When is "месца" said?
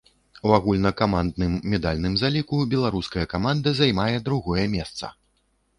4.77-5.17